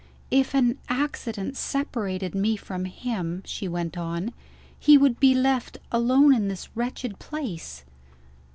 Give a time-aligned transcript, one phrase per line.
[0.31, 4.33] "If an accident separated me from him," she went on,
[4.79, 7.85] "he would be left alone in this wretched place."